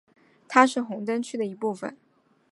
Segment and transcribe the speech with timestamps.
[0.47, 1.95] 它是红灯区的一部分。